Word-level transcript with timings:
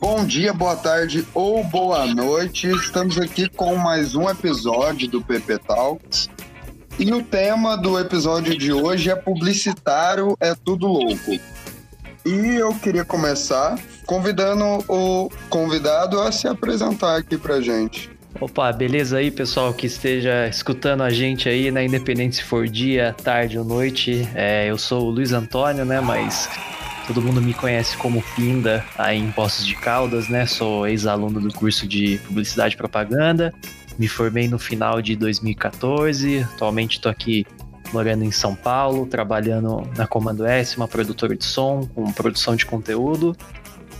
Bom 0.00 0.24
dia, 0.24 0.54
boa 0.54 0.76
tarde 0.76 1.26
ou 1.34 1.62
boa 1.64 2.06
noite. 2.06 2.68
Estamos 2.68 3.18
aqui 3.18 3.50
com 3.50 3.76
mais 3.76 4.14
um 4.14 4.26
episódio 4.30 5.08
do 5.08 5.22
PP 5.22 5.58
Talks. 5.58 6.37
E 6.98 7.12
o 7.12 7.22
tema 7.22 7.76
do 7.76 7.96
episódio 7.96 8.58
de 8.58 8.72
hoje 8.72 9.08
é 9.08 9.14
publicitário 9.14 10.36
é 10.40 10.52
tudo 10.52 10.88
louco. 10.88 11.38
E 12.26 12.56
eu 12.56 12.74
queria 12.74 13.04
começar 13.04 13.78
convidando 14.04 14.64
o 14.88 15.30
convidado 15.48 16.20
a 16.20 16.32
se 16.32 16.48
apresentar 16.48 17.16
aqui 17.16 17.38
pra 17.38 17.60
gente. 17.60 18.10
Opa, 18.40 18.72
beleza 18.72 19.18
aí, 19.18 19.30
pessoal 19.30 19.72
que 19.72 19.86
esteja 19.86 20.48
escutando 20.48 21.04
a 21.04 21.10
gente 21.10 21.48
aí, 21.48 21.70
né? 21.70 21.86
Independente 21.86 22.36
se 22.36 22.42
for 22.42 22.66
dia, 22.66 23.14
tarde 23.22 23.56
ou 23.56 23.64
noite. 23.64 24.28
É, 24.34 24.68
eu 24.68 24.76
sou 24.76 25.06
o 25.06 25.10
Luiz 25.10 25.32
Antônio, 25.32 25.84
né? 25.84 26.00
Mas 26.00 26.50
todo 27.06 27.22
mundo 27.22 27.40
me 27.40 27.54
conhece 27.54 27.96
como 27.96 28.24
Pinda 28.34 28.84
aí 28.98 29.18
em 29.18 29.30
Poços 29.30 29.64
de 29.64 29.76
Caldas, 29.76 30.28
né? 30.28 30.46
Sou 30.46 30.86
ex-aluno 30.86 31.40
do 31.40 31.54
curso 31.54 31.86
de 31.86 32.18
Publicidade 32.26 32.74
e 32.74 32.76
Propaganda. 32.76 33.54
Me 33.98 34.06
formei 34.06 34.48
no 34.48 34.58
final 34.58 35.02
de 35.02 35.16
2014. 35.16 36.40
Atualmente 36.54 36.96
estou 36.96 37.10
aqui 37.10 37.44
morando 37.92 38.24
em 38.24 38.30
São 38.30 38.54
Paulo, 38.54 39.06
trabalhando 39.06 39.82
na 39.96 40.06
Comando 40.06 40.46
S, 40.46 40.76
uma 40.76 40.86
produtora 40.86 41.36
de 41.36 41.44
som, 41.44 41.88
com 41.94 42.12
produção 42.12 42.54
de 42.54 42.64
conteúdo. 42.64 43.36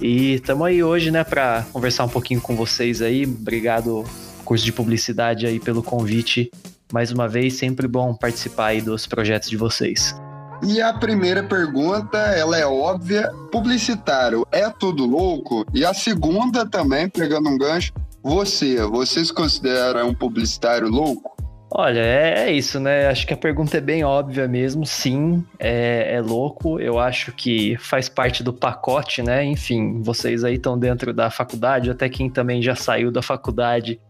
E 0.01 0.35
estamos 0.35 0.67
aí 0.67 0.83
hoje, 0.83 1.11
né, 1.11 1.25
para 1.25 1.67
conversar 1.73 2.05
um 2.05 2.09
pouquinho 2.09 2.41
com 2.41 2.55
vocês 2.55 3.03
aí. 3.03 3.25
Obrigado, 3.27 4.05
curso 4.45 4.65
de 4.65 4.73
publicidade 4.73 5.47
aí, 5.47 5.59
pelo 5.59 5.83
convite. 5.83 6.51
Mais 6.93 7.11
uma 7.11 7.29
vez, 7.29 7.55
sempre 7.55 7.89
bom 7.89 8.15
participar 8.15 8.67
aí 8.67 8.81
dos 8.81 9.07
projetos 9.07 9.51
de 9.51 9.57
vocês. 9.57 10.15
E 10.63 10.81
a 10.81 10.93
primeira 10.93 11.43
pergunta, 11.43 12.19
ela 12.19 12.57
é 12.57 12.67
óbvia. 12.67 13.31
Publicitário 13.51 14.47
é 14.51 14.69
tudo 14.69 15.05
louco? 15.05 15.65
E 15.73 15.85
a 15.85 15.95
segunda 15.95 16.67
também, 16.67 17.09
pegando 17.09 17.49
um 17.49 17.57
gancho, 17.57 17.93
você, 18.23 18.85
você 18.87 19.25
se 19.25 19.33
considera 19.33 20.05
um 20.05 20.15
publicitário 20.15 20.89
louco? 20.89 21.37
Olha, 21.71 22.01
é, 22.01 22.47
é, 22.47 22.53
isso, 22.53 22.81
né? 22.81 23.09
Acho 23.09 23.27
que 23.27 23.35
a 23.35 23.37
pergunta 23.37 23.77
é 23.77 23.81
bem 23.81 24.03
óbvia 24.03 24.49
mesmo. 24.49 24.87
Sim, 24.87 25.45
é, 25.59 26.15
é, 26.15 26.21
louco. 26.21 26.81
Eu 26.81 26.99
acho 26.99 27.31
que 27.33 27.77
faz 27.77 28.09
parte 28.09 28.43
do 28.43 28.55
pacote, 28.55 29.23
né? 29.23 29.45
Enfim, 29.45 30.01
vocês 30.01 30.45
aí 30.45 30.55
estão 30.55 30.79
dentro 30.79 31.13
da 31.13 31.31
faculdade, 31.31 31.91
até 31.91 32.09
quem 32.09 32.31
também 32.31 32.63
já 32.63 32.75
saiu 32.75 33.11
da 33.11 33.21
faculdade 33.21 34.01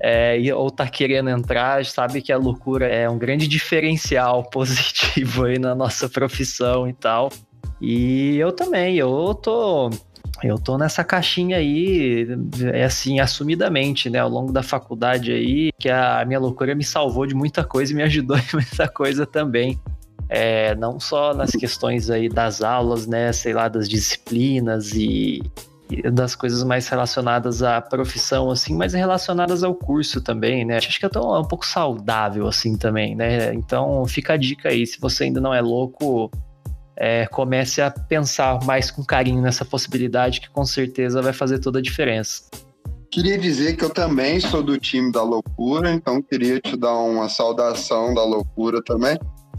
é, 0.00 0.38
ou 0.54 0.70
tá 0.70 0.86
querendo 0.88 1.30
entrar, 1.30 1.84
sabe 1.84 2.20
que 2.20 2.32
a 2.32 2.36
loucura 2.36 2.86
é 2.86 3.08
um 3.08 3.18
grande 3.18 3.48
diferencial 3.48 4.42
positivo 4.50 5.44
aí 5.44 5.58
na 5.58 5.74
nossa 5.74 6.08
profissão 6.08 6.88
e 6.88 6.92
tal. 6.92 7.30
E 7.80 8.36
eu 8.36 8.52
também, 8.52 8.96
eu 8.96 9.34
tô 9.34 9.90
eu 10.42 10.58
tô 10.58 10.76
nessa 10.76 11.02
caixinha 11.02 11.56
aí, 11.56 12.26
é 12.72 12.84
assim, 12.84 13.20
assumidamente, 13.20 14.10
né, 14.10 14.18
ao 14.18 14.28
longo 14.28 14.52
da 14.52 14.62
faculdade 14.62 15.32
aí, 15.32 15.72
que 15.78 15.88
a 15.88 16.24
minha 16.26 16.38
loucura 16.38 16.74
me 16.74 16.84
salvou 16.84 17.26
de 17.26 17.34
muita 17.34 17.64
coisa 17.64 17.92
e 17.92 17.96
me 17.96 18.02
ajudou 18.02 18.36
em 18.38 18.52
muita 18.52 18.88
coisa 18.88 19.26
também. 19.26 19.80
É, 20.28 20.74
não 20.74 20.98
só 20.98 21.32
nas 21.32 21.52
questões 21.52 22.10
aí 22.10 22.28
das 22.28 22.60
aulas, 22.60 23.06
né, 23.06 23.32
sei 23.32 23.52
lá, 23.52 23.68
das 23.68 23.88
disciplinas 23.88 24.92
e, 24.92 25.40
e 25.88 26.10
das 26.10 26.34
coisas 26.34 26.64
mais 26.64 26.88
relacionadas 26.88 27.62
à 27.62 27.80
profissão, 27.80 28.50
assim, 28.50 28.74
mas 28.74 28.92
relacionadas 28.92 29.62
ao 29.62 29.74
curso 29.74 30.20
também, 30.20 30.64
né? 30.64 30.76
Acho 30.76 30.98
que 30.98 31.06
eu 31.06 31.10
tô 31.10 31.40
um 31.40 31.44
pouco 31.44 31.64
saudável, 31.64 32.48
assim, 32.48 32.76
também, 32.76 33.14
né? 33.14 33.54
Então, 33.54 34.04
fica 34.06 34.32
a 34.32 34.36
dica 34.36 34.68
aí, 34.68 34.84
se 34.84 35.00
você 35.00 35.24
ainda 35.24 35.40
não 35.40 35.54
é 35.54 35.60
louco, 35.60 36.30
é, 36.96 37.26
comece 37.26 37.82
a 37.82 37.90
pensar 37.90 38.64
mais 38.64 38.90
com 38.90 39.04
carinho 39.04 39.42
nessa 39.42 39.64
possibilidade, 39.64 40.40
que 40.40 40.50
com 40.50 40.64
certeza 40.64 41.20
vai 41.20 41.32
fazer 41.32 41.58
toda 41.58 41.78
a 41.78 41.82
diferença. 41.82 42.44
Queria 43.10 43.38
dizer 43.38 43.76
que 43.76 43.84
eu 43.84 43.90
também 43.90 44.40
sou 44.40 44.62
do 44.62 44.78
time 44.78 45.12
da 45.12 45.22
loucura, 45.22 45.90
então 45.90 46.20
queria 46.20 46.60
te 46.60 46.76
dar 46.76 46.94
uma 46.94 47.28
saudação 47.28 48.12
da 48.12 48.24
loucura 48.24 48.82
também. 48.82 49.18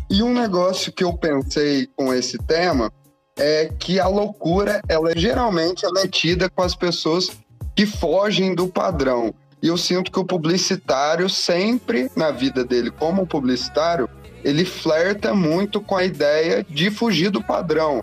E 0.10 0.22
um 0.24 0.34
negócio 0.34 0.92
que 0.92 1.04
eu 1.04 1.14
pensei 1.14 1.88
com 1.96 2.14
esse 2.14 2.38
tema 2.38 2.92
é 3.38 3.66
que 3.80 4.00
a 4.00 4.08
loucura, 4.08 4.82
ela 4.88 5.16
geralmente 5.16 5.86
é 5.86 6.08
tida 6.08 6.50
com 6.50 6.62
as 6.62 6.76
pessoas 6.76 7.32
que 7.76 7.86
fogem 7.86 8.56
do 8.56 8.68
padrão. 8.68 9.34
E 9.62 9.68
eu 9.68 9.78
sinto 9.78 10.12
que 10.12 10.20
o 10.20 10.26
publicitário 10.26 11.30
sempre 11.30 12.10
na 12.16 12.32
vida 12.32 12.64
dele 12.64 12.92
como 12.92 13.26
publicitário, 13.26 14.10
ele 14.48 14.64
flerta 14.64 15.34
muito 15.34 15.82
com 15.82 15.98
a 15.98 16.06
ideia 16.06 16.66
de 16.70 16.90
fugir 16.90 17.30
do 17.30 17.44
padrão. 17.44 18.02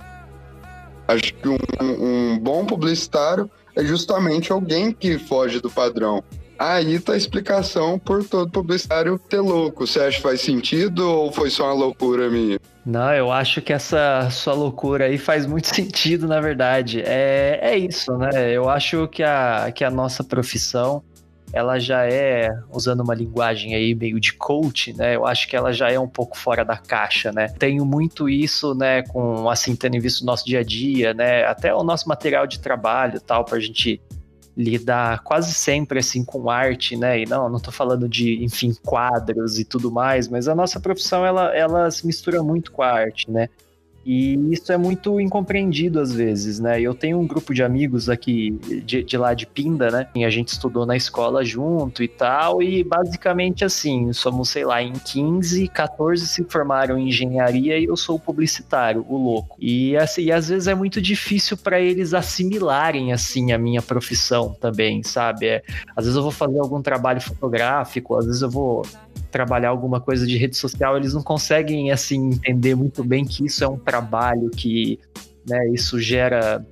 Acho 1.08 1.32
que 1.32 1.48
um, 1.48 1.56
um 1.80 2.38
bom 2.38 2.66
publicitário 2.66 3.50
é 3.74 3.82
justamente 3.82 4.52
alguém 4.52 4.92
que 4.92 5.18
foge 5.18 5.58
do 5.58 5.70
padrão. 5.70 6.22
Aí 6.58 7.00
tá 7.00 7.14
a 7.14 7.16
explicação 7.16 7.98
por 7.98 8.22
todo 8.24 8.50
publicitário 8.50 9.18
ter 9.18 9.40
louco. 9.40 9.86
Você 9.86 10.00
acha 10.00 10.18
que 10.18 10.22
faz 10.22 10.42
sentido 10.42 11.10
ou 11.10 11.32
foi 11.32 11.48
só 11.48 11.64
uma 11.64 11.72
loucura 11.72 12.28
minha? 12.28 12.60
Não, 12.84 13.12
eu 13.14 13.32
acho 13.32 13.62
que 13.62 13.72
essa 13.72 14.28
sua 14.30 14.52
loucura 14.52 15.06
aí 15.06 15.16
faz 15.16 15.46
muito 15.46 15.68
sentido, 15.74 16.28
na 16.28 16.42
verdade. 16.42 17.02
É, 17.06 17.58
é 17.62 17.78
isso, 17.78 18.16
né? 18.18 18.52
Eu 18.52 18.68
acho 18.68 19.08
que 19.08 19.22
a, 19.22 19.72
que 19.74 19.82
a 19.82 19.90
nossa 19.90 20.22
profissão 20.22 21.02
ela 21.52 21.78
já 21.78 22.04
é, 22.04 22.50
usando 22.72 23.00
uma 23.00 23.14
linguagem 23.14 23.74
aí 23.74 23.94
meio 23.94 24.18
de 24.18 24.32
coach, 24.32 24.92
né? 24.92 25.14
Eu 25.14 25.26
acho 25.26 25.48
que 25.48 25.56
ela 25.56 25.72
já 25.72 25.90
é 25.90 25.98
um 25.98 26.08
pouco 26.08 26.36
fora 26.36 26.64
da 26.64 26.76
caixa, 26.76 27.30
né? 27.30 27.48
Tenho 27.48 27.84
muito 27.84 28.28
isso, 28.28 28.74
né, 28.74 29.02
com 29.02 29.48
assim, 29.48 29.76
tendo 29.76 30.00
visto 30.00 30.22
o 30.22 30.26
nosso 30.26 30.44
dia 30.44 30.60
a 30.60 30.64
dia, 30.64 31.14
né? 31.14 31.44
Até 31.44 31.74
o 31.74 31.84
nosso 31.84 32.08
material 32.08 32.46
de 32.46 32.58
trabalho 32.58 33.20
tal, 33.20 33.44
pra 33.44 33.60
gente 33.60 34.00
lidar 34.56 35.20
quase 35.24 35.52
sempre 35.52 35.98
assim 35.98 36.24
com 36.24 36.48
arte, 36.48 36.96
né? 36.96 37.20
E 37.20 37.26
não, 37.26 37.48
não 37.48 37.58
tô 37.58 37.72
falando 37.72 38.08
de, 38.08 38.42
enfim, 38.42 38.74
quadros 38.84 39.58
e 39.58 39.64
tudo 39.64 39.90
mais, 39.90 40.28
mas 40.28 40.48
a 40.48 40.54
nossa 40.54 40.78
profissão 40.78 41.24
ela, 41.24 41.54
ela 41.54 41.90
se 41.90 42.06
mistura 42.06 42.42
muito 42.42 42.70
com 42.70 42.82
a 42.82 42.90
arte, 42.90 43.30
né? 43.30 43.48
E 44.04 44.34
isso 44.52 44.72
é 44.72 44.76
muito 44.76 45.20
incompreendido 45.20 46.00
às 46.00 46.12
vezes, 46.12 46.58
né? 46.60 46.80
Eu 46.80 46.94
tenho 46.94 47.18
um 47.18 47.26
grupo 47.26 47.54
de 47.54 47.62
amigos 47.62 48.08
aqui 48.08 48.52
de, 48.84 49.02
de 49.02 49.16
lá 49.16 49.34
de 49.34 49.46
Pinda, 49.46 49.90
né? 49.90 50.08
E 50.14 50.24
a 50.24 50.30
gente 50.30 50.48
estudou 50.48 50.84
na 50.84 50.96
escola 50.96 51.44
junto 51.44 52.02
e 52.02 52.08
tal, 52.08 52.62
e 52.62 52.84
basicamente 52.84 53.64
assim, 53.64 54.12
somos, 54.12 54.50
sei 54.50 54.64
lá, 54.64 54.82
em 54.82 54.92
15, 54.92 55.68
14 55.68 56.26
se 56.26 56.44
formaram 56.44 56.98
em 56.98 57.08
engenharia 57.08 57.78
e 57.78 57.84
eu 57.84 57.96
sou 57.96 58.16
o 58.16 58.20
publicitário, 58.20 59.04
o 59.08 59.16
louco. 59.16 59.56
E, 59.58 59.96
assim, 59.96 60.22
e 60.22 60.32
às 60.32 60.48
vezes 60.48 60.68
é 60.68 60.74
muito 60.74 61.00
difícil 61.00 61.56
para 61.56 61.80
eles 61.80 62.14
assimilarem, 62.14 63.12
assim, 63.12 63.52
a 63.52 63.58
minha 63.58 63.82
profissão 63.82 64.54
também, 64.60 65.02
sabe? 65.02 65.46
É, 65.46 65.62
às 65.96 66.04
vezes 66.04 66.16
eu 66.16 66.22
vou 66.22 66.32
fazer 66.32 66.58
algum 66.58 66.82
trabalho 66.82 67.20
fotográfico, 67.20 68.16
às 68.16 68.26
vezes 68.26 68.42
eu 68.42 68.50
vou 68.50 68.84
trabalhar 69.34 69.70
alguma 69.70 70.00
coisa 70.00 70.24
de 70.24 70.38
rede 70.38 70.56
social, 70.56 70.96
eles 70.96 71.12
não 71.12 71.20
conseguem 71.20 71.90
assim 71.90 72.30
entender 72.30 72.76
muito 72.76 73.02
bem 73.02 73.24
que 73.24 73.44
isso 73.44 73.64
é 73.64 73.68
um 73.68 73.76
trabalho 73.76 74.48
que, 74.48 75.00
né, 75.44 75.58
isso 75.70 75.98
gera 75.98 76.64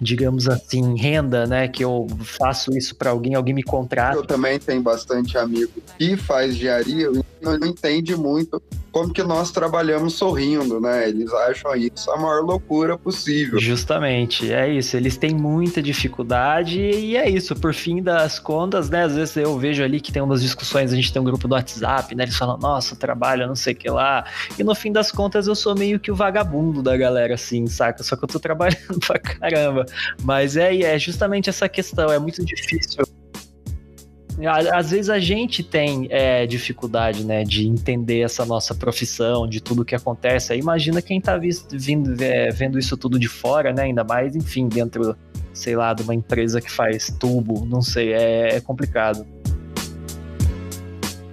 digamos 0.00 0.46
assim, 0.46 0.94
renda, 0.94 1.46
né? 1.46 1.68
Que 1.68 1.82
eu 1.82 2.06
faço 2.20 2.76
isso 2.76 2.94
para 2.94 3.08
alguém, 3.08 3.34
alguém 3.34 3.54
me 3.54 3.62
contrata. 3.62 4.18
Eu 4.18 4.26
também 4.26 4.58
tenho 4.58 4.82
bastante 4.82 5.38
amigo 5.38 5.72
que 5.98 6.18
faz 6.18 6.54
diaria, 6.54 7.10
não 7.46 7.66
entende 7.66 8.16
muito 8.16 8.62
como 8.96 9.12
que 9.12 9.22
nós 9.22 9.50
trabalhamos 9.50 10.14
sorrindo, 10.14 10.80
né? 10.80 11.06
Eles 11.08 11.30
acham 11.30 11.76
isso 11.76 12.10
a 12.10 12.16
maior 12.16 12.42
loucura 12.42 12.96
possível. 12.96 13.58
Justamente, 13.60 14.50
é 14.50 14.72
isso. 14.72 14.96
Eles 14.96 15.18
têm 15.18 15.34
muita 15.34 15.82
dificuldade 15.82 16.80
e 16.80 17.14
é 17.14 17.28
isso. 17.28 17.54
Por 17.54 17.74
fim 17.74 18.02
das 18.02 18.38
contas, 18.38 18.88
né? 18.88 19.04
Às 19.04 19.14
vezes 19.14 19.36
eu 19.36 19.58
vejo 19.58 19.82
ali 19.84 20.00
que 20.00 20.10
tem 20.10 20.22
umas 20.22 20.40
discussões, 20.40 20.94
a 20.94 20.96
gente 20.96 21.12
tem 21.12 21.20
um 21.20 21.24
grupo 21.26 21.46
do 21.46 21.54
WhatsApp, 21.54 22.14
né? 22.14 22.24
Eles 22.24 22.36
falam, 22.36 22.56
nossa, 22.56 22.96
trabalho, 22.96 23.46
não 23.46 23.54
sei 23.54 23.74
o 23.74 23.76
que 23.76 23.90
lá. 23.90 24.24
E 24.58 24.64
no 24.64 24.74
fim 24.74 24.90
das 24.90 25.12
contas 25.12 25.46
eu 25.46 25.54
sou 25.54 25.76
meio 25.76 26.00
que 26.00 26.10
o 26.10 26.16
vagabundo 26.16 26.82
da 26.82 26.96
galera, 26.96 27.34
assim, 27.34 27.66
saca? 27.66 28.02
Só 28.02 28.16
que 28.16 28.24
eu 28.24 28.28
tô 28.28 28.40
trabalhando 28.40 28.98
pra 29.06 29.18
caramba. 29.18 29.84
Mas 30.22 30.56
é, 30.56 30.74
é 30.74 30.98
justamente 30.98 31.50
essa 31.50 31.68
questão, 31.68 32.10
é 32.10 32.18
muito 32.18 32.42
difícil 32.42 33.04
às 34.44 34.90
vezes 34.90 35.08
a 35.08 35.18
gente 35.18 35.62
tem 35.62 36.08
é, 36.10 36.46
dificuldade, 36.46 37.24
né, 37.24 37.42
de 37.42 37.66
entender 37.66 38.20
essa 38.20 38.44
nossa 38.44 38.74
profissão, 38.74 39.46
de 39.46 39.60
tudo 39.60 39.84
que 39.84 39.94
acontece. 39.94 40.54
Imagina 40.54 41.00
quem 41.00 41.20
tá 41.20 41.38
visto, 41.38 41.78
vindo, 41.78 42.22
é, 42.22 42.50
vendo 42.50 42.78
isso 42.78 42.96
tudo 42.96 43.18
de 43.18 43.28
fora, 43.28 43.72
né, 43.72 43.84
ainda 43.84 44.04
mais, 44.04 44.36
enfim, 44.36 44.68
dentro, 44.68 45.16
sei 45.54 45.74
lá, 45.74 45.94
de 45.94 46.02
uma 46.02 46.14
empresa 46.14 46.60
que 46.60 46.70
faz 46.70 47.10
tubo, 47.18 47.64
não 47.64 47.80
sei, 47.80 48.12
é, 48.12 48.56
é 48.56 48.60
complicado. 48.60 49.26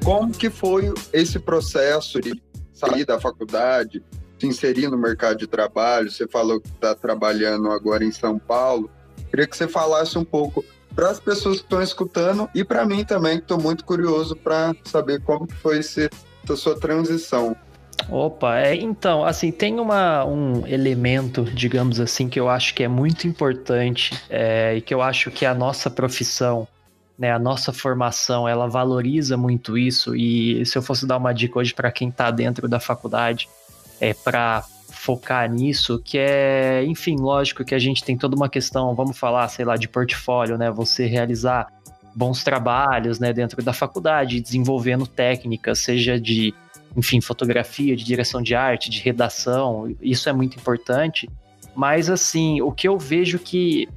Como 0.03 0.31
que 0.31 0.50
foi 0.50 0.94
esse 1.11 1.39
processo 1.39 2.21
de 2.21 2.41
sair 2.73 3.05
da 3.05 3.19
faculdade, 3.19 4.03
se 4.38 4.47
inserir 4.47 4.89
no 4.89 4.97
mercado 4.97 5.38
de 5.38 5.47
trabalho. 5.47 6.11
Você 6.11 6.27
falou 6.27 6.59
que 6.59 6.67
está 6.67 6.94
trabalhando 6.94 7.71
agora 7.71 8.03
em 8.03 8.11
São 8.11 8.38
Paulo. 8.38 8.89
Queria 9.29 9.47
que 9.47 9.55
você 9.55 9.67
falasse 9.67 10.17
um 10.17 10.25
pouco 10.25 10.63
para 10.95 11.09
as 11.09 11.19
pessoas 11.19 11.57
que 11.57 11.63
estão 11.63 11.81
escutando 11.81 12.49
e 12.53 12.63
para 12.63 12.85
mim 12.85 13.03
também, 13.03 13.37
que 13.37 13.43
estou 13.43 13.59
muito 13.59 13.83
curioso 13.83 14.35
para 14.35 14.75
saber 14.85 15.21
como 15.21 15.47
foi 15.61 15.79
esse, 15.79 16.09
essa 16.43 16.55
sua 16.55 16.79
transição. 16.79 17.55
Opa, 18.09 18.59
é, 18.59 18.75
então, 18.75 19.23
assim, 19.23 19.51
tem 19.51 19.79
uma, 19.79 20.25
um 20.25 20.67
elemento, 20.67 21.43
digamos 21.43 21.99
assim, 21.99 22.27
que 22.27 22.39
eu 22.39 22.49
acho 22.49 22.73
que 22.73 22.83
é 22.83 22.87
muito 22.87 23.27
importante 23.27 24.19
é, 24.29 24.75
e 24.75 24.81
que 24.81 24.93
eu 24.93 25.01
acho 25.01 25.31
que 25.31 25.45
a 25.45 25.53
nossa 25.53 25.89
profissão, 25.89 26.67
né, 27.17 27.31
a 27.31 27.39
nossa 27.39 27.71
formação, 27.71 28.47
ela 28.47 28.67
valoriza 28.67 29.37
muito 29.37 29.77
isso. 29.77 30.15
E 30.15 30.65
se 30.65 30.77
eu 30.77 30.81
fosse 30.81 31.05
dar 31.05 31.17
uma 31.17 31.33
dica 31.33 31.59
hoje 31.59 31.73
para 31.73 31.91
quem 31.91 32.09
está 32.09 32.29
dentro 32.29 32.67
da 32.67 32.79
faculdade, 32.79 33.47
é 34.01 34.13
para 34.13 34.65
focar 35.03 35.51
nisso, 35.51 36.01
que 36.01 36.17
é, 36.17 36.81
enfim, 36.85 37.17
lógico 37.19 37.65
que 37.65 37.75
a 37.75 37.79
gente 37.79 38.01
tem 38.01 38.17
toda 38.17 38.38
uma 38.38 38.47
questão, 38.47 38.95
vamos 38.95 39.17
falar, 39.17 39.50
sei 39.50 39.65
lá, 39.65 39.75
de 39.75 39.89
portfólio, 39.89 40.57
né? 40.57 40.71
Você 40.71 41.05
realizar 41.05 41.67
bons 42.15 42.41
trabalhos, 42.41 43.19
né, 43.19 43.33
dentro 43.33 43.61
da 43.61 43.73
faculdade, 43.73 44.39
desenvolvendo 44.39 45.05
técnicas, 45.05 45.79
seja 45.79 46.17
de 46.17 46.53
enfim, 46.95 47.19
fotografia, 47.19 47.95
de 47.95 48.03
direção 48.03 48.41
de 48.41 48.53
arte, 48.53 48.89
de 48.89 49.01
redação, 49.01 49.94
isso 50.00 50.29
é 50.29 50.33
muito 50.33 50.57
importante. 50.57 51.27
Mas 51.75 52.09
assim, 52.09 52.61
o 52.61 52.71
que 52.71 52.88
eu 52.88 52.97
vejo 52.97 53.39
que 53.39 53.89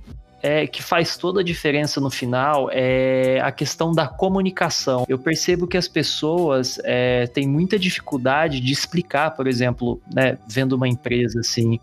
é, 0.47 0.65
que 0.65 0.81
faz 0.81 1.17
toda 1.17 1.41
a 1.41 1.43
diferença 1.43 2.01
no 2.01 2.09
final 2.09 2.71
é 2.73 3.41
a 3.43 3.51
questão 3.51 3.91
da 3.91 4.07
comunicação. 4.07 5.05
Eu 5.09 5.19
percebo 5.19 5.67
que 5.67 5.77
as 5.77 5.89
pessoas 5.89 6.79
é, 6.85 7.27
têm 7.27 7.49
muita 7.49 7.77
dificuldade 7.77 8.61
de 8.61 8.73
explicar, 8.73 9.33
por 9.33 9.49
exemplo, 9.49 10.01
né, 10.15 10.39
vendo 10.47 10.75
uma 10.75 10.87
empresa 10.87 11.41
assim, 11.41 11.81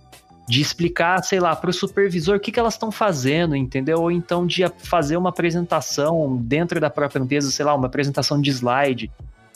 de 0.48 0.62
explicar, 0.62 1.22
sei 1.26 1.42
lá, 1.42 1.54
para 1.58 1.72
o 1.72 1.74
supervisor 1.74 2.38
o 2.38 2.40
que, 2.40 2.54
que 2.54 2.60
elas 2.60 2.76
estão 2.76 2.90
fazendo, 2.90 3.54
entendeu? 3.54 4.00
Ou 4.00 4.10
então 4.10 4.48
de 4.48 4.64
fazer 4.78 5.18
uma 5.18 5.28
apresentação 5.28 6.38
dentro 6.38 6.80
da 6.80 6.90
própria 6.90 7.22
empresa, 7.22 7.52
sei 7.52 7.66
lá, 7.66 7.76
uma 7.76 7.88
apresentação 7.88 8.40
de 8.40 8.50
slide 8.50 9.12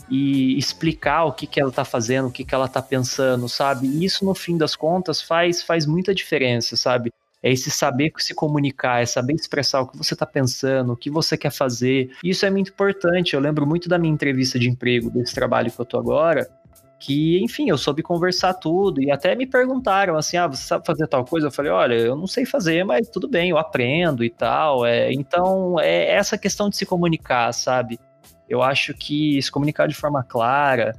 e 0.09 0.57
explicar 0.57 1.23
o 1.23 1.31
que, 1.31 1.47
que 1.47 1.61
ela 1.61 1.69
está 1.69 1.85
fazendo, 1.85 2.27
o 2.27 2.31
que, 2.31 2.43
que 2.43 2.53
ela 2.53 2.65
está 2.65 2.81
pensando, 2.81 3.47
sabe? 3.47 3.87
E 3.87 4.03
isso, 4.03 4.25
no 4.25 4.35
fim 4.35 4.57
das 4.57 4.75
contas, 4.75 5.21
faz, 5.21 5.63
faz 5.63 5.85
muita 5.85 6.13
diferença, 6.13 6.75
sabe? 6.75 7.13
É 7.41 7.51
esse 7.51 7.69
saber 7.69 8.11
se 8.17 8.33
comunicar, 8.33 9.01
é 9.01 9.05
saber 9.05 9.33
expressar 9.33 9.81
o 9.81 9.87
que 9.87 9.97
você 9.97 10.13
está 10.15 10.25
pensando, 10.25 10.93
o 10.93 10.97
que 10.97 11.09
você 11.09 11.37
quer 11.37 11.51
fazer. 11.51 12.11
Isso 12.23 12.45
é 12.45 12.49
muito 12.49 12.71
importante. 12.71 13.35
Eu 13.35 13.39
lembro 13.39 13.65
muito 13.65 13.87
da 13.87 13.97
minha 13.97 14.13
entrevista 14.13 14.57
de 14.57 14.69
emprego, 14.69 15.11
desse 15.11 15.35
trabalho 15.35 15.71
que 15.71 15.79
eu 15.79 15.85
tô 15.85 15.99
agora, 15.99 16.49
que, 16.99 17.39
enfim, 17.43 17.69
eu 17.69 17.77
soube 17.77 18.01
conversar 18.01 18.55
tudo 18.55 19.01
e 19.01 19.11
até 19.11 19.35
me 19.35 19.45
perguntaram 19.45 20.17
assim: 20.17 20.37
ah, 20.37 20.47
você 20.47 20.63
sabe 20.63 20.85
fazer 20.85 21.07
tal 21.07 21.23
coisa? 21.25 21.47
Eu 21.47 21.51
falei: 21.51 21.71
olha, 21.71 21.93
eu 21.93 22.15
não 22.15 22.27
sei 22.27 22.45
fazer, 22.45 22.83
mas 22.83 23.07
tudo 23.07 23.27
bem, 23.27 23.51
eu 23.51 23.57
aprendo 23.57 24.23
e 24.23 24.29
tal. 24.29 24.85
É, 24.85 25.11
então, 25.13 25.79
é 25.79 26.11
essa 26.11 26.37
questão 26.37 26.69
de 26.69 26.75
se 26.75 26.85
comunicar, 26.85 27.53
sabe? 27.53 27.99
Eu 28.49 28.63
acho 28.63 28.93
que 28.93 29.41
se 29.41 29.51
comunicar 29.51 29.87
de 29.87 29.95
forma 29.95 30.23
clara 30.23 30.95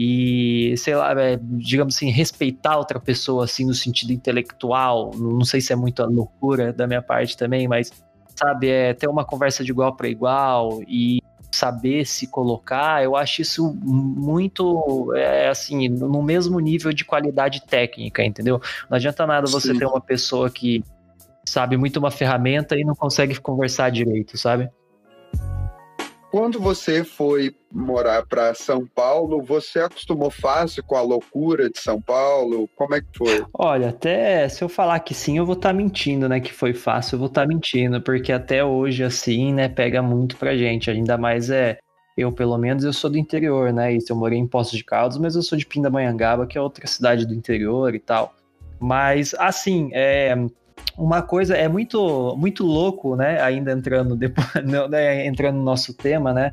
e, 0.00 0.76
sei 0.76 0.94
lá, 0.94 1.12
é, 1.20 1.36
digamos 1.42 1.96
assim, 1.96 2.08
respeitar 2.08 2.76
outra 2.76 3.00
pessoa, 3.00 3.44
assim, 3.44 3.66
no 3.66 3.74
sentido 3.74 4.12
intelectual, 4.12 5.10
não 5.16 5.44
sei 5.44 5.60
se 5.60 5.72
é 5.72 5.76
muita 5.76 6.06
loucura 6.06 6.72
da 6.72 6.86
minha 6.86 7.02
parte 7.02 7.36
também, 7.36 7.66
mas, 7.66 7.90
sabe, 8.36 8.68
é 8.68 8.94
ter 8.94 9.08
uma 9.08 9.24
conversa 9.24 9.64
de 9.64 9.72
igual 9.72 9.96
para 9.96 10.08
igual 10.08 10.80
e 10.86 11.20
saber 11.50 12.06
se 12.06 12.28
colocar, 12.28 13.02
eu 13.02 13.16
acho 13.16 13.42
isso 13.42 13.76
muito, 13.82 15.12
é, 15.16 15.48
assim, 15.48 15.88
no 15.88 16.22
mesmo 16.22 16.60
nível 16.60 16.92
de 16.92 17.04
qualidade 17.04 17.66
técnica, 17.66 18.22
entendeu? 18.22 18.60
Não 18.88 18.96
adianta 18.96 19.26
nada 19.26 19.50
você 19.50 19.72
Sim. 19.72 19.80
ter 19.80 19.86
uma 19.86 20.00
pessoa 20.00 20.48
que 20.48 20.84
sabe 21.44 21.76
muito 21.76 21.96
uma 21.96 22.12
ferramenta 22.12 22.76
e 22.76 22.84
não 22.84 22.94
consegue 22.94 23.34
conversar 23.40 23.90
direito, 23.90 24.38
sabe? 24.38 24.70
Quando 26.30 26.60
você 26.60 27.04
foi 27.04 27.54
morar 27.72 28.26
para 28.26 28.52
São 28.54 28.86
Paulo, 28.86 29.42
você 29.42 29.80
acostumou 29.80 30.30
fácil 30.30 30.84
com 30.84 30.94
a 30.94 31.00
loucura 31.00 31.70
de 31.70 31.78
São 31.78 32.00
Paulo? 32.00 32.68
Como 32.76 32.94
é 32.94 33.00
que 33.00 33.06
foi? 33.16 33.46
Olha, 33.54 33.88
até 33.88 34.46
se 34.48 34.62
eu 34.62 34.68
falar 34.68 35.00
que 35.00 35.14
sim, 35.14 35.38
eu 35.38 35.46
vou 35.46 35.54
estar 35.54 35.70
tá 35.70 35.74
mentindo, 35.74 36.28
né? 36.28 36.38
Que 36.38 36.52
foi 36.52 36.74
fácil, 36.74 37.14
eu 37.14 37.20
vou 37.20 37.28
estar 37.28 37.42
tá 37.42 37.46
mentindo, 37.46 38.00
porque 38.02 38.30
até 38.30 38.62
hoje, 38.62 39.02
assim, 39.02 39.54
né, 39.54 39.70
pega 39.70 40.02
muito 40.02 40.36
pra 40.36 40.56
gente. 40.56 40.90
Ainda 40.90 41.16
mais 41.16 41.48
é. 41.48 41.78
Eu, 42.16 42.30
pelo 42.32 42.58
menos, 42.58 42.84
eu 42.84 42.92
sou 42.92 43.08
do 43.08 43.16
interior, 43.16 43.72
né? 43.72 43.92
Isso, 43.94 44.12
eu 44.12 44.16
morei 44.16 44.38
em 44.38 44.46
Poços 44.46 44.76
de 44.76 44.84
Caldas, 44.84 45.16
mas 45.16 45.34
eu 45.34 45.42
sou 45.42 45.56
de 45.56 45.64
Pindamonhangaba, 45.64 46.46
que 46.46 46.58
é 46.58 46.60
outra 46.60 46.86
cidade 46.86 47.24
do 47.24 47.32
interior 47.32 47.94
e 47.94 48.00
tal. 48.00 48.34
Mas, 48.80 49.34
assim, 49.38 49.88
é, 49.92 50.34
uma 50.98 51.22
coisa 51.22 51.56
é 51.56 51.68
muito 51.68 52.34
muito 52.36 52.64
louco, 52.64 53.14
né? 53.14 53.40
Ainda 53.40 53.72
entrando 53.72 54.16
depois, 54.16 54.46
né, 54.90 55.24
entrando 55.26 55.56
no 55.56 55.62
nosso 55.62 55.94
tema, 55.94 56.34
né? 56.34 56.52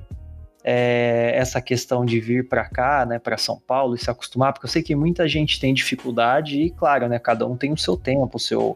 É, 0.64 1.32
essa 1.36 1.62
questão 1.62 2.06
de 2.06 2.20
vir 2.20 2.48
para 2.48 2.68
cá, 2.68 3.06
né, 3.06 3.20
para 3.20 3.38
São 3.38 3.60
Paulo 3.60 3.94
e 3.94 4.00
se 4.00 4.10
acostumar, 4.10 4.52
porque 4.52 4.66
eu 4.66 4.70
sei 4.70 4.82
que 4.82 4.96
muita 4.96 5.28
gente 5.28 5.60
tem 5.60 5.74
dificuldade 5.76 6.60
e 6.60 6.72
claro, 6.72 7.08
né, 7.08 7.20
cada 7.20 7.46
um 7.46 7.56
tem 7.56 7.72
o 7.72 7.78
seu 7.78 7.96
tempo, 7.96 8.38
o 8.38 8.40
seu, 8.40 8.76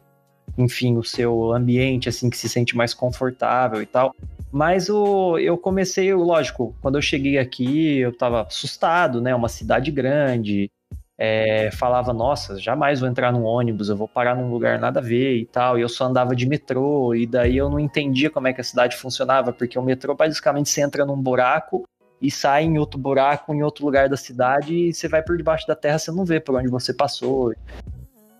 enfim, 0.55 0.97
o 0.97 1.03
seu 1.03 1.51
ambiente 1.51 2.07
assim 2.07 2.29
que 2.29 2.37
se 2.37 2.47
sente 2.47 2.77
mais 2.77 2.93
confortável 2.93 3.81
e 3.81 3.87
tal. 3.87 4.15
Mas 4.51 4.87
o, 4.89 5.37
eu 5.39 5.57
comecei, 5.57 6.13
lógico, 6.13 6.75
quando 6.81 6.97
eu 6.97 7.01
cheguei 7.01 7.37
aqui, 7.39 7.97
eu 7.99 8.09
estava 8.11 8.41
assustado, 8.41 9.21
né? 9.21 9.33
Uma 9.33 9.49
cidade 9.49 9.91
grande, 9.91 10.71
é, 11.21 11.69
falava, 11.71 12.13
nossa, 12.13 12.57
jamais 12.57 13.01
vou 13.01 13.09
entrar 13.09 13.33
num 13.33 13.43
ônibus, 13.43 13.89
eu 13.89 13.97
vou 13.97 14.07
parar 14.07 14.35
num 14.35 14.49
lugar 14.49 14.79
nada 14.79 15.01
a 15.01 15.03
ver 15.03 15.35
e 15.35 15.45
tal, 15.45 15.77
e 15.77 15.81
eu 15.81 15.89
só 15.89 16.05
andava 16.05 16.33
de 16.33 16.47
metrô, 16.47 17.13
e 17.13 17.27
daí 17.27 17.57
eu 17.57 17.69
não 17.69 17.77
entendia 17.77 18.29
como 18.29 18.47
é 18.47 18.53
que 18.53 18.61
a 18.61 18.63
cidade 18.63 18.95
funcionava, 18.95 19.51
porque 19.51 19.77
o 19.77 19.83
metrô 19.83 20.15
basicamente 20.15 20.69
você 20.69 20.81
entra 20.81 21.05
num 21.05 21.21
buraco 21.21 21.85
e 22.21 22.31
sai 22.31 22.63
em 22.63 22.77
outro 22.77 22.97
buraco, 22.97 23.53
em 23.53 23.61
outro 23.61 23.85
lugar 23.85 24.07
da 24.07 24.15
cidade, 24.15 24.73
e 24.73 24.93
você 24.93 25.09
vai 25.09 25.21
por 25.21 25.35
debaixo 25.35 25.67
da 25.67 25.75
terra, 25.75 25.99
você 25.99 26.09
não 26.09 26.23
vê 26.23 26.39
por 26.39 26.55
onde 26.55 26.69
você 26.69 26.93
passou. 26.93 27.53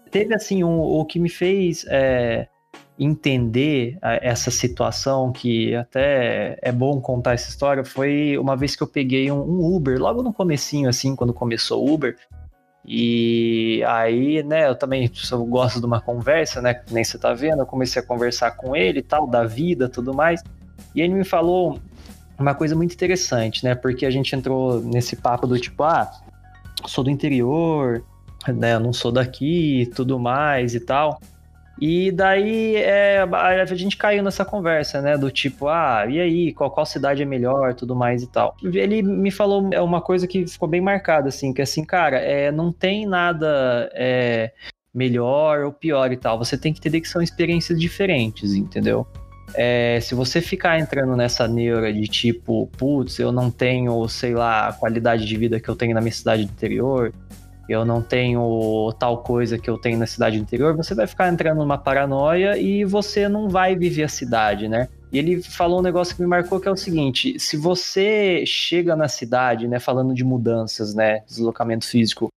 Teve, 0.09 0.33
assim, 0.33 0.63
um, 0.63 0.79
o 0.79 1.03
que 1.03 1.19
me 1.19 1.29
fez 1.29 1.85
é, 1.89 2.47
entender 2.97 3.97
essa 4.01 4.49
situação, 4.49 5.33
que 5.33 5.75
até 5.75 6.57
é 6.61 6.71
bom 6.71 7.01
contar 7.01 7.33
essa 7.33 7.49
história, 7.49 7.83
foi 7.83 8.37
uma 8.37 8.55
vez 8.55 8.73
que 8.73 8.83
eu 8.83 8.87
peguei 8.87 9.29
um, 9.29 9.41
um 9.41 9.75
Uber, 9.75 9.99
logo 9.99 10.23
no 10.23 10.33
comecinho, 10.33 10.89
assim, 10.89 11.13
quando 11.13 11.33
começou 11.33 11.85
o 11.85 11.93
Uber, 11.93 12.15
e 12.91 13.83
aí, 13.85 14.41
né, 14.41 14.67
eu 14.67 14.73
também 14.73 15.11
eu 15.31 15.45
gosto 15.45 15.79
de 15.79 15.85
uma 15.85 16.01
conversa, 16.01 16.59
né, 16.59 16.81
nem 16.89 17.03
você 17.03 17.19
tá 17.19 17.35
vendo, 17.35 17.59
eu 17.59 17.65
comecei 17.67 18.01
a 18.01 18.05
conversar 18.05 18.49
com 18.57 18.75
ele 18.75 18.97
e 18.97 19.03
tal, 19.03 19.27
da 19.27 19.43
vida, 19.43 19.87
tudo 19.87 20.11
mais. 20.11 20.41
E 20.95 21.01
ele 21.01 21.13
me 21.13 21.23
falou 21.23 21.79
uma 22.35 22.55
coisa 22.55 22.75
muito 22.75 22.95
interessante, 22.95 23.63
né, 23.63 23.75
porque 23.75 24.07
a 24.07 24.09
gente 24.09 24.35
entrou 24.35 24.81
nesse 24.81 25.15
papo 25.15 25.45
do 25.45 25.59
tipo, 25.59 25.83
ah, 25.83 26.11
sou 26.87 27.03
do 27.03 27.11
interior, 27.11 28.03
né, 28.47 28.79
não 28.79 28.91
sou 28.91 29.11
daqui, 29.11 29.87
tudo 29.95 30.17
mais 30.17 30.73
e 30.73 30.79
tal. 30.79 31.21
E 31.81 32.11
daí 32.11 32.75
é, 32.75 33.21
a 33.21 33.65
gente 33.75 33.95
caiu 33.95 34.21
nessa 34.21 34.43
conversa, 34.43 35.01
né? 35.01 35.17
Do 35.17 35.31
tipo, 35.31 35.67
ah, 35.67 36.05
e 36.09 36.19
aí, 36.19 36.53
qual, 36.53 36.69
qual 36.69 36.85
cidade 36.85 37.21
é 37.21 37.25
melhor, 37.25 37.73
tudo 37.73 37.95
mais 37.95 38.21
e 38.21 38.27
tal. 38.27 38.55
Ele 38.61 39.01
me 39.01 39.31
falou 39.31 39.69
é 39.71 39.81
uma 39.81 40.01
coisa 40.01 40.27
que 40.27 40.45
ficou 40.45 40.67
bem 40.67 40.81
marcada, 40.81 41.29
assim, 41.29 41.53
que 41.53 41.61
assim, 41.61 41.85
cara, 41.85 42.17
é, 42.17 42.51
não 42.51 42.71
tem 42.71 43.05
nada 43.05 43.89
é, 43.93 44.51
melhor 44.93 45.63
ou 45.63 45.71
pior 45.71 46.11
e 46.11 46.17
tal. 46.17 46.37
Você 46.37 46.57
tem 46.57 46.73
que 46.73 46.79
entender 46.79 46.99
que 46.99 47.07
são 47.07 47.21
experiências 47.21 47.79
diferentes, 47.79 48.53
entendeu? 48.53 49.07
É, 49.53 49.99
se 50.01 50.13
você 50.13 50.41
ficar 50.41 50.79
entrando 50.79 51.15
nessa 51.15 51.47
neura 51.47 51.91
de 51.91 52.07
tipo, 52.07 52.67
putz, 52.77 53.19
eu 53.19 53.31
não 53.31 53.49
tenho, 53.49 54.07
sei 54.07 54.33
lá, 54.33 54.67
a 54.67 54.73
qualidade 54.73 55.25
de 55.25 55.37
vida 55.37 55.59
que 55.59 55.69
eu 55.69 55.75
tenho 55.75 55.93
na 55.93 56.01
minha 56.01 56.11
cidade 56.11 56.43
interior, 56.43 57.13
eu 57.69 57.85
não 57.85 58.01
tenho 58.01 58.93
tal 58.99 59.19
coisa 59.19 59.57
que 59.57 59.69
eu 59.69 59.77
tenho 59.77 59.97
na 59.97 60.07
cidade 60.07 60.37
interior, 60.37 60.75
você 60.75 60.95
vai 60.95 61.07
ficar 61.07 61.31
entrando 61.31 61.59
numa 61.59 61.77
paranoia 61.77 62.57
e 62.57 62.83
você 62.83 63.29
não 63.29 63.47
vai 63.49 63.75
viver 63.75 64.03
a 64.03 64.09
cidade, 64.09 64.67
né? 64.67 64.89
E 65.11 65.17
ele 65.17 65.41
falou 65.41 65.79
um 65.79 65.83
negócio 65.83 66.15
que 66.15 66.21
me 66.21 66.27
marcou 66.27 66.59
que 66.59 66.67
é 66.67 66.71
o 66.71 66.75
seguinte: 66.75 67.39
se 67.39 67.57
você 67.57 68.43
chega 68.45 68.95
na 68.95 69.07
cidade, 69.07 69.67
né, 69.67 69.79
falando 69.79 70.13
de 70.13 70.23
mudanças, 70.23 70.93
né, 70.93 71.21
deslocamento 71.27 71.87
físico, 71.87 72.29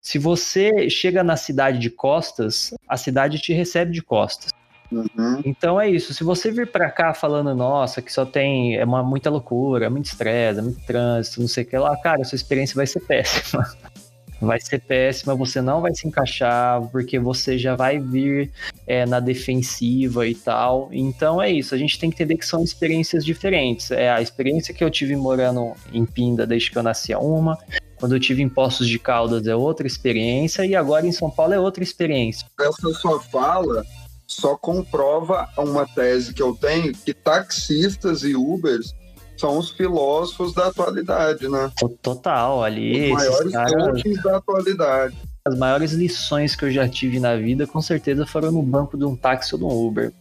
se 0.00 0.18
você 0.18 0.88
chega 0.88 1.24
na 1.24 1.36
cidade 1.36 1.78
de 1.78 1.90
costas, 1.90 2.72
a 2.88 2.96
cidade 2.96 3.40
te 3.40 3.52
recebe 3.52 3.92
de 3.92 4.02
costas. 4.02 4.50
Uhum. 4.90 5.42
Então 5.44 5.80
é 5.80 5.90
isso. 5.90 6.14
Se 6.14 6.22
você 6.22 6.50
vir 6.50 6.70
para 6.70 6.90
cá 6.90 7.12
falando, 7.12 7.54
nossa, 7.54 8.00
que 8.00 8.12
só 8.12 8.24
tem 8.24 8.76
é 8.76 8.84
uma, 8.84 9.02
muita 9.02 9.30
loucura, 9.30 9.90
muito 9.90 10.06
estresse, 10.06 10.62
muito 10.62 10.84
trânsito, 10.86 11.40
não 11.40 11.48
sei 11.48 11.64
o 11.64 11.66
que 11.66 11.76
lá, 11.76 11.96
cara, 11.96 12.22
sua 12.24 12.36
experiência 12.36 12.76
vai 12.76 12.86
ser 12.86 13.00
péssima 13.00 13.64
vai 14.40 14.60
ser 14.60 14.80
péssima, 14.80 15.34
você 15.34 15.60
não 15.60 15.80
vai 15.80 15.94
se 15.94 16.06
encaixar, 16.06 16.82
porque 16.88 17.18
você 17.18 17.58
já 17.58 17.74
vai 17.74 17.98
vir 17.98 18.50
é, 18.86 19.06
na 19.06 19.20
defensiva 19.20 20.26
e 20.26 20.34
tal. 20.34 20.88
Então 20.92 21.40
é 21.40 21.50
isso, 21.50 21.74
a 21.74 21.78
gente 21.78 21.98
tem 21.98 22.10
que 22.10 22.16
entender 22.16 22.36
que 22.36 22.46
são 22.46 22.62
experiências 22.62 23.24
diferentes. 23.24 23.90
É 23.90 24.10
a 24.10 24.20
experiência 24.20 24.74
que 24.74 24.84
eu 24.84 24.90
tive 24.90 25.16
morando 25.16 25.72
em 25.92 26.04
Pinda 26.04 26.46
desde 26.46 26.70
que 26.70 26.78
eu 26.78 26.82
nasci 26.82 27.12
é 27.12 27.18
uma, 27.18 27.58
Quando 27.98 28.14
eu 28.14 28.20
tive 28.20 28.42
em 28.42 28.48
Poços 28.48 28.88
de 28.88 28.98
Caldas 28.98 29.46
é 29.46 29.56
outra 29.56 29.86
experiência 29.86 30.66
e 30.66 30.76
agora 30.76 31.06
em 31.06 31.12
São 31.12 31.30
Paulo 31.30 31.54
é 31.54 31.60
outra 31.60 31.82
experiência. 31.82 32.46
Essa 32.60 32.92
sua 32.94 33.20
fala 33.20 33.84
só 34.26 34.56
comprova 34.56 35.48
uma 35.56 35.86
tese 35.86 36.34
que 36.34 36.42
eu 36.42 36.54
tenho 36.54 36.92
que 36.92 37.14
taxistas 37.14 38.22
e 38.22 38.34
Ubers 38.34 38.94
são 39.38 39.58
os 39.58 39.70
filósofos 39.70 40.52
da 40.54 40.68
atualidade, 40.68 41.48
né? 41.48 41.70
Total, 42.02 42.62
ali. 42.62 43.12
Os 43.12 43.18
maiores 43.18 43.52
caras... 43.52 44.02
da 44.22 44.36
atualidade. 44.36 45.16
As 45.44 45.56
maiores 45.56 45.92
lições 45.92 46.56
que 46.56 46.64
eu 46.64 46.70
já 46.70 46.88
tive 46.88 47.20
na 47.20 47.36
vida, 47.36 47.66
com 47.66 47.80
certeza, 47.80 48.26
foram 48.26 48.50
no 48.50 48.62
banco 48.62 48.96
de 48.98 49.04
um 49.04 49.14
táxi 49.14 49.54
ou 49.54 49.58
de 49.58 49.64
um 49.64 49.86
Uber. 49.86 50.12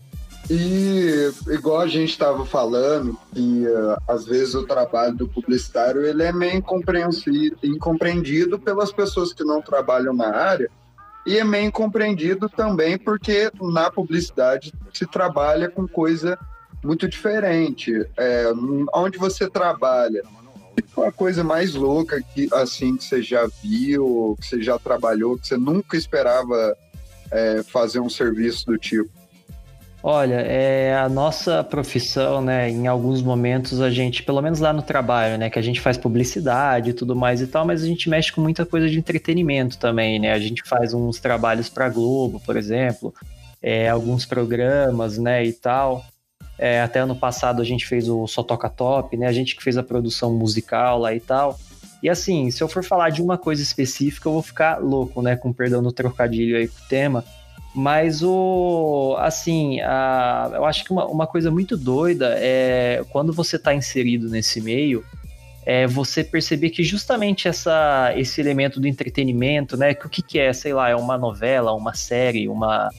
E 0.49 1.31
igual 1.47 1.81
a 1.81 1.87
gente 1.87 2.11
estava 2.11 2.45
falando, 2.45 3.17
que 3.33 3.65
uh, 3.67 3.97
às 4.07 4.25
vezes 4.25 4.53
o 4.53 4.65
trabalho 4.65 5.15
do 5.15 5.27
publicitário 5.27 6.05
ele 6.05 6.21
é 6.21 6.31
meio 6.31 6.63
incompreendido 7.63 8.59
pelas 8.59 8.91
pessoas 8.91 9.33
que 9.33 9.43
não 9.43 9.61
trabalham 9.61 10.13
na 10.13 10.35
área 10.35 10.69
e 11.25 11.39
é 11.39 11.43
meio 11.43 11.65
incompreendido 11.65 12.47
também 12.47 12.97
porque 12.97 13.51
na 13.59 13.89
publicidade 13.89 14.71
se 14.93 15.07
trabalha 15.07 15.67
com 15.67 15.87
coisa 15.87 16.37
muito 16.85 17.07
diferente. 17.07 18.05
É, 18.15 18.45
onde 18.93 19.17
você 19.17 19.49
trabalha, 19.49 20.23
qual 20.93 21.07
a 21.07 21.11
coisa 21.11 21.43
mais 21.43 21.73
louca 21.73 22.21
que 22.21 22.47
assim 22.53 22.95
que 22.95 23.03
você 23.03 23.21
já 23.21 23.47
viu, 23.63 24.37
que 24.39 24.47
você 24.47 24.61
já 24.61 24.77
trabalhou, 24.77 25.37
que 25.37 25.47
você 25.47 25.57
nunca 25.57 25.97
esperava 25.97 26.77
é, 27.31 27.63
fazer 27.63 27.99
um 27.99 28.09
serviço 28.09 28.65
do 28.67 28.77
tipo? 28.77 29.09
Olha, 30.07 30.35
é 30.35 30.95
a 30.95 31.09
nossa 31.09 31.63
profissão, 31.63 32.39
né? 32.39 32.69
Em 32.69 32.85
alguns 32.85 33.23
momentos 33.23 33.81
a 33.81 33.89
gente, 33.89 34.21
pelo 34.21 34.39
menos 34.39 34.59
lá 34.59 34.71
no 34.71 34.83
trabalho, 34.83 35.35
né? 35.35 35.49
Que 35.49 35.57
a 35.57 35.63
gente 35.63 35.81
faz 35.81 35.97
publicidade 35.97 36.91
e 36.91 36.93
tudo 36.93 37.15
mais 37.15 37.41
e 37.41 37.47
tal, 37.47 37.65
mas 37.65 37.81
a 37.81 37.87
gente 37.87 38.07
mexe 38.07 38.31
com 38.31 38.39
muita 38.39 38.67
coisa 38.67 38.87
de 38.87 38.99
entretenimento 38.99 39.79
também, 39.79 40.19
né? 40.19 40.31
A 40.31 40.37
gente 40.37 40.61
faz 40.63 40.93
uns 40.93 41.19
trabalhos 41.19 41.69
para 41.69 41.89
Globo, 41.89 42.39
por 42.39 42.55
exemplo, 42.55 43.11
é, 43.59 43.89
alguns 43.89 44.27
programas, 44.27 45.17
né? 45.17 45.43
E 45.43 45.51
tal. 45.51 46.05
É, 46.57 46.81
até 46.81 46.99
ano 46.99 47.15
passado 47.15 47.61
a 47.61 47.65
gente 47.65 47.85
fez 47.85 48.07
o 48.07 48.25
Só 48.27 48.41
Toca 48.43 48.69
Top, 48.69 49.15
né? 49.17 49.27
A 49.27 49.33
gente 49.33 49.55
que 49.55 49.63
fez 49.63 49.77
a 49.77 49.83
produção 49.83 50.33
musical 50.33 50.99
lá 50.99 51.13
e 51.13 51.19
tal. 51.19 51.59
E 52.01 52.09
assim, 52.09 52.51
se 52.51 52.63
eu 52.63 52.67
for 52.67 52.83
falar 52.83 53.09
de 53.09 53.21
uma 53.21 53.37
coisa 53.37 53.61
específica, 53.61 54.29
eu 54.29 54.33
vou 54.33 54.41
ficar 54.41 54.77
louco, 54.79 55.21
né? 55.21 55.35
Com 55.35 55.51
perdão 55.51 55.81
no 55.81 55.91
trocadilho 55.91 56.57
aí 56.57 56.67
com 56.67 56.79
o 56.79 56.87
tema 56.87 57.23
mas 57.75 58.23
o 58.23 59.17
assim, 59.19 59.81
a, 59.81 60.49
eu 60.53 60.63
acho 60.63 60.85
que 60.85 60.91
uma, 60.91 61.05
uma 61.07 61.27
coisa 61.27 61.51
muito 61.51 61.75
doida 61.75 62.33
é 62.39 63.03
quando 63.09 63.33
você 63.33 63.57
está 63.57 63.75
inserido 63.75 64.29
nesse 64.29 64.61
meio, 64.61 65.03
é 65.65 65.85
você 65.85 66.23
perceber 66.23 66.69
que 66.69 66.83
justamente 66.83 67.49
essa, 67.49 68.13
esse 68.15 68.39
elemento 68.39 68.79
do 68.79 68.87
entretenimento, 68.87 69.75
né? 69.75 69.93
Que 69.93 70.05
o 70.05 70.09
que, 70.09 70.21
que 70.21 70.39
é, 70.39 70.53
sei 70.53 70.73
lá, 70.73 70.89
é 70.89 70.95
uma 70.95 71.17
novela, 71.17 71.73
uma 71.73 71.93
série, 71.93 72.47
uma, 72.47 72.89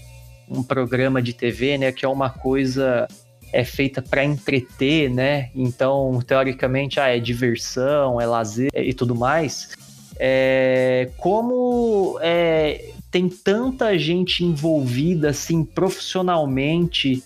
um 0.46 0.62
programa 0.62 1.22
de 1.22 1.32
TV, 1.32 1.78
né? 1.78 1.90
Que 1.90 2.04
é 2.04 2.08
uma 2.08 2.28
coisa 2.28 3.08
é 3.56 3.64
feita 3.64 4.02
para 4.02 4.22
entreter, 4.22 5.08
né? 5.08 5.48
Então, 5.54 6.20
teoricamente, 6.26 7.00
ah, 7.00 7.08
é 7.08 7.18
diversão, 7.18 8.20
é 8.20 8.26
lazer 8.26 8.70
e 8.74 8.92
tudo 8.92 9.14
mais. 9.14 9.70
É, 10.18 11.08
como 11.16 12.18
é, 12.20 12.90
tem 13.10 13.30
tanta 13.30 13.98
gente 13.98 14.44
envolvida 14.44 15.30
assim 15.30 15.64
profissionalmente 15.64 17.22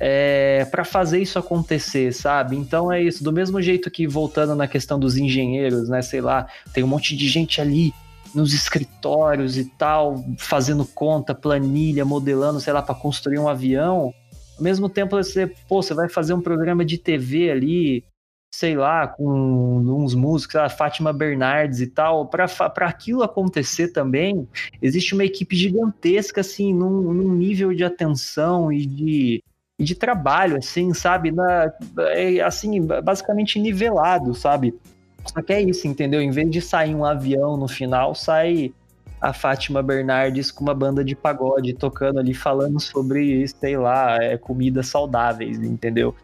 é, 0.00 0.64
para 0.70 0.84
fazer 0.84 1.20
isso 1.20 1.40
acontecer, 1.40 2.12
sabe? 2.12 2.54
Então 2.54 2.92
é 2.92 3.02
isso. 3.02 3.24
Do 3.24 3.32
mesmo 3.32 3.60
jeito 3.60 3.90
que 3.90 4.06
voltando 4.06 4.54
na 4.54 4.68
questão 4.68 4.96
dos 4.96 5.16
engenheiros, 5.16 5.88
né? 5.88 6.02
Sei 6.02 6.20
lá, 6.20 6.46
tem 6.72 6.84
um 6.84 6.88
monte 6.88 7.16
de 7.16 7.28
gente 7.28 7.60
ali 7.60 7.92
nos 8.32 8.52
escritórios 8.52 9.56
e 9.56 9.64
tal, 9.64 10.24
fazendo 10.38 10.84
conta, 10.84 11.34
planilha, 11.34 12.04
modelando, 12.04 12.60
sei 12.60 12.72
lá, 12.72 12.82
para 12.82 12.94
construir 12.94 13.40
um 13.40 13.48
avião. 13.48 14.14
Ao 14.56 14.62
mesmo 14.62 14.88
tempo, 14.88 15.16
você, 15.16 15.46
pô, 15.46 15.82
você 15.82 15.94
vai 15.94 16.08
fazer 16.08 16.34
um 16.34 16.40
programa 16.40 16.84
de 16.84 16.98
TV 16.98 17.50
ali, 17.50 18.04
sei 18.54 18.76
lá, 18.76 19.08
com 19.08 19.28
uns 19.78 20.14
músicos, 20.14 20.56
a 20.56 20.68
Fátima 20.68 21.12
Bernardes 21.12 21.80
e 21.80 21.88
tal, 21.88 22.28
para 22.28 22.46
aquilo 22.86 23.22
acontecer 23.22 23.88
também, 23.88 24.48
existe 24.80 25.12
uma 25.12 25.24
equipe 25.24 25.56
gigantesca, 25.56 26.40
assim, 26.40 26.72
num, 26.72 27.12
num 27.12 27.34
nível 27.34 27.74
de 27.74 27.82
atenção 27.82 28.72
e 28.72 28.86
de, 28.86 29.42
e 29.76 29.82
de 29.82 29.94
trabalho, 29.96 30.56
assim, 30.56 30.94
sabe? 30.94 31.32
Na, 31.32 31.72
é, 32.12 32.40
assim, 32.40 32.80
basicamente 32.80 33.58
nivelado, 33.58 34.34
sabe? 34.34 34.72
Só 35.26 35.42
que 35.42 35.52
é 35.52 35.60
isso, 35.60 35.88
entendeu? 35.88 36.20
Em 36.20 36.30
vez 36.30 36.48
de 36.50 36.60
sair 36.60 36.94
um 36.94 37.04
avião 37.04 37.56
no 37.56 37.66
final, 37.66 38.14
sai 38.14 38.72
a 39.24 39.32
Fátima 39.32 39.82
Bernardes 39.82 40.50
com 40.50 40.62
uma 40.62 40.74
banda 40.74 41.02
de 41.02 41.16
pagode 41.16 41.72
tocando 41.72 42.18
ali, 42.18 42.34
falando 42.34 42.78
sobre, 42.78 43.48
sei 43.48 43.74
lá, 43.74 44.22
é, 44.22 44.36
comidas 44.36 44.88
saudáveis, 44.88 45.58
entendeu? 45.58 46.14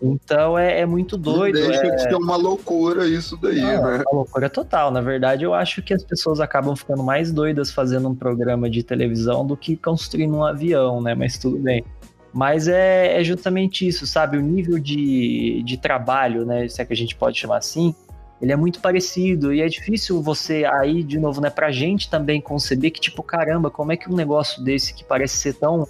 Então 0.00 0.58
é, 0.58 0.80
é 0.80 0.86
muito 0.86 1.18
doido. 1.18 1.58
Não 1.60 1.68
deixa 1.68 1.86
é... 1.86 1.90
de 1.94 2.02
ser 2.04 2.14
uma 2.14 2.36
loucura 2.36 3.06
isso 3.06 3.36
daí, 3.36 3.60
Não, 3.60 3.84
né? 3.84 3.96
É 3.96 4.10
uma 4.10 4.20
loucura 4.20 4.48
total. 4.48 4.90
Na 4.90 5.02
verdade, 5.02 5.44
eu 5.44 5.52
acho 5.52 5.82
que 5.82 5.92
as 5.92 6.02
pessoas 6.02 6.40
acabam 6.40 6.74
ficando 6.74 7.02
mais 7.02 7.30
doidas 7.30 7.70
fazendo 7.70 8.08
um 8.08 8.14
programa 8.14 8.70
de 8.70 8.82
televisão 8.82 9.46
do 9.46 9.54
que 9.54 9.76
construindo 9.76 10.34
um 10.34 10.44
avião, 10.44 11.02
né? 11.02 11.14
Mas 11.14 11.36
tudo 11.36 11.58
bem. 11.58 11.84
Mas 12.32 12.66
é, 12.66 13.20
é 13.20 13.24
justamente 13.24 13.86
isso, 13.86 14.06
sabe? 14.06 14.38
O 14.38 14.40
nível 14.40 14.78
de, 14.78 15.62
de 15.64 15.76
trabalho, 15.76 16.46
né? 16.46 16.66
Se 16.66 16.80
é 16.80 16.84
que 16.86 16.94
a 16.94 16.96
gente 16.96 17.14
pode 17.14 17.38
chamar 17.38 17.58
assim, 17.58 17.94
ele 18.40 18.52
é 18.52 18.56
muito 18.56 18.80
parecido 18.80 19.52
e 19.52 19.60
é 19.60 19.68
difícil 19.68 20.22
você 20.22 20.64
aí 20.64 21.02
de 21.02 21.18
novo, 21.18 21.40
né, 21.40 21.50
pra 21.50 21.70
gente 21.70 22.08
também 22.08 22.40
conceber 22.40 22.90
que 22.90 23.00
tipo, 23.00 23.22
caramba, 23.22 23.70
como 23.70 23.92
é 23.92 23.96
que 23.96 24.10
um 24.10 24.14
negócio 24.14 24.62
desse 24.62 24.94
que 24.94 25.04
parece 25.04 25.36
ser 25.36 25.54
tão 25.54 25.86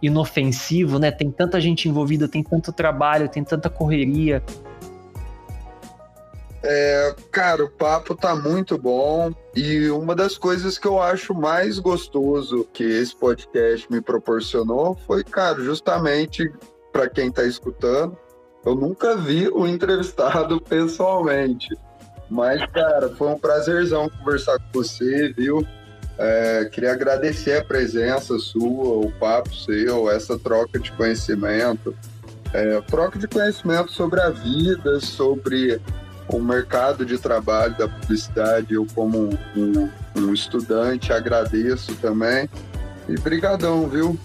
inofensivo, 0.00 0.98
né? 0.98 1.10
Tem 1.10 1.30
tanta 1.30 1.60
gente 1.60 1.88
envolvida, 1.88 2.28
tem 2.28 2.42
tanto 2.42 2.72
trabalho, 2.72 3.28
tem 3.28 3.42
tanta 3.42 3.70
correria. 3.70 4.42
É, 6.62 7.14
cara, 7.30 7.64
o 7.64 7.70
papo 7.70 8.14
tá 8.14 8.34
muito 8.34 8.76
bom 8.76 9.32
e 9.54 9.88
uma 9.90 10.16
das 10.16 10.36
coisas 10.36 10.78
que 10.78 10.86
eu 10.86 11.00
acho 11.00 11.32
mais 11.32 11.78
gostoso 11.78 12.66
que 12.72 12.82
esse 12.82 13.14
podcast 13.14 13.90
me 13.90 14.00
proporcionou 14.00 14.96
foi, 15.06 15.22
cara, 15.22 15.62
justamente 15.62 16.50
para 16.92 17.08
quem 17.08 17.30
tá 17.30 17.44
escutando, 17.44 18.16
eu 18.64 18.74
nunca 18.74 19.16
vi 19.16 19.48
o 19.48 19.64
entrevistado 19.68 20.60
pessoalmente, 20.60 21.68
mas, 22.28 22.64
cara, 22.66 23.08
foi 23.10 23.28
um 23.28 23.38
prazerzão 23.38 24.08
conversar 24.08 24.58
com 24.58 24.66
você, 24.72 25.32
viu? 25.32 25.66
É, 26.18 26.68
queria 26.72 26.92
agradecer 26.92 27.58
a 27.58 27.64
presença 27.64 28.38
sua, 28.38 29.06
o 29.06 29.12
papo 29.12 29.54
seu, 29.54 30.10
essa 30.10 30.38
troca 30.38 30.78
de 30.78 30.90
conhecimento, 30.92 31.94
é, 32.52 32.80
troca 32.82 33.18
de 33.18 33.28
conhecimento 33.28 33.92
sobre 33.92 34.20
a 34.20 34.30
vida, 34.30 34.98
sobre 35.00 35.80
o 36.28 36.40
mercado 36.40 37.04
de 37.04 37.18
trabalho 37.18 37.76
da 37.76 37.86
publicidade. 37.86 38.74
Eu, 38.74 38.86
como 38.94 39.38
um, 39.54 39.90
um 40.16 40.32
estudante, 40.32 41.12
agradeço 41.12 41.94
também. 41.96 42.48
E 43.08 43.14
brigadão, 43.20 43.88
viu? 43.88 44.18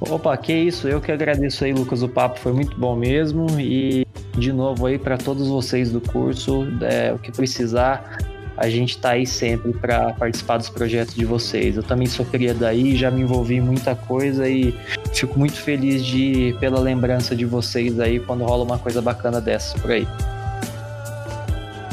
Opa, 0.00 0.36
que 0.36 0.52
isso, 0.52 0.88
eu 0.88 1.00
que 1.00 1.12
agradeço 1.12 1.64
aí, 1.64 1.72
Lucas. 1.72 2.02
O 2.02 2.08
papo 2.08 2.38
foi 2.38 2.52
muito 2.52 2.76
bom 2.78 2.96
mesmo. 2.96 3.46
E 3.58 4.06
de 4.36 4.52
novo 4.52 4.86
aí 4.86 4.98
para 4.98 5.16
todos 5.16 5.48
vocês 5.48 5.90
do 5.90 6.00
curso, 6.00 6.66
é, 6.82 7.12
o 7.12 7.18
que 7.18 7.32
precisar, 7.32 8.18
a 8.56 8.68
gente 8.68 8.90
está 8.90 9.10
aí 9.10 9.26
sempre 9.26 9.72
para 9.72 10.12
participar 10.12 10.58
dos 10.58 10.68
projetos 10.68 11.14
de 11.14 11.24
vocês. 11.24 11.76
Eu 11.76 11.82
também 11.82 12.06
sou 12.06 12.26
cria 12.26 12.52
daí, 12.52 12.94
já 12.94 13.10
me 13.10 13.22
envolvi 13.22 13.54
em 13.54 13.60
muita 13.60 13.94
coisa 13.94 14.48
e 14.48 14.74
fico 15.14 15.38
muito 15.38 15.56
feliz 15.56 16.04
de 16.04 16.54
pela 16.60 16.78
lembrança 16.78 17.34
de 17.34 17.46
vocês 17.46 17.98
aí 17.98 18.20
quando 18.20 18.44
rola 18.44 18.64
uma 18.64 18.78
coisa 18.78 19.00
bacana 19.00 19.40
dessa 19.40 19.78
por 19.78 19.90
aí. 19.90 20.06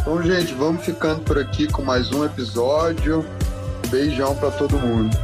Então, 0.01 0.21
gente, 0.23 0.53
vamos 0.53 0.85
ficando 0.85 1.21
por 1.21 1.37
aqui 1.37 1.67
com 1.67 1.81
mais 1.81 2.11
um 2.11 2.25
episódio. 2.25 3.25
Beijão 3.89 4.35
para 4.35 4.51
todo 4.51 4.77
mundo. 4.77 5.15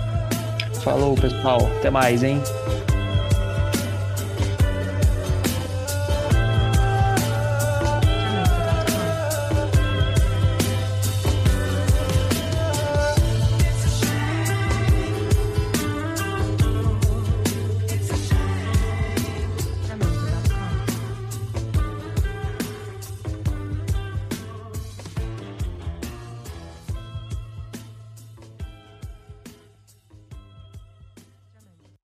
Falou, 0.82 1.16
pessoal. 1.16 1.60
Até 1.80 1.90
mais, 1.90 2.24
hein? 2.24 2.42